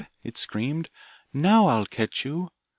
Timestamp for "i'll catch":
1.67-2.25